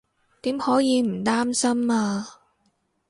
[0.41, 2.27] 點可以唔擔心啊